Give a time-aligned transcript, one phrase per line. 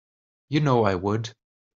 [0.49, 1.35] You know I would.